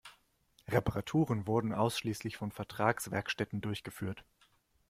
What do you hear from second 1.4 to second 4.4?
wurden ausschließlich von Vertragswerkstätten durchgeführt.